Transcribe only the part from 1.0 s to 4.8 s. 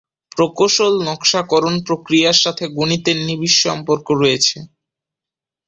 নকশাকরণ প্রক্রিয়ার সাথে গণিতের নিবিড় সম্পর্ক আছে।